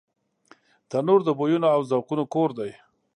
[0.89, 2.71] تنور د بویونو او ذوقونو کور دی